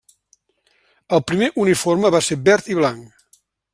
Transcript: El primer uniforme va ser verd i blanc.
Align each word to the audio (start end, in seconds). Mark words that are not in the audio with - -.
El 1.17 1.21
primer 1.31 1.49
uniforme 1.65 2.11
va 2.17 2.23
ser 2.29 2.39
verd 2.49 2.71
i 2.77 2.79
blanc. 2.81 3.37